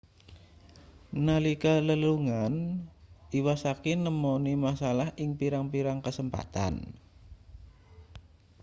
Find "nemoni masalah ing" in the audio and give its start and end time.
4.03-5.29